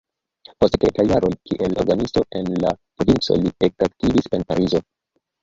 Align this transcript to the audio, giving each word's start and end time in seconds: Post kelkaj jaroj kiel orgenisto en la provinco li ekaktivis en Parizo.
Post 0.63 0.77
kelkaj 0.83 1.03
jaroj 1.11 1.29
kiel 1.49 1.75
orgenisto 1.83 2.23
en 2.41 2.49
la 2.65 2.73
provinco 2.79 3.39
li 3.45 3.53
ekaktivis 3.69 4.33
en 4.41 4.49
Parizo. 4.55 4.85